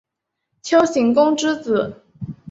[0.63, 2.03] 丘行恭之子。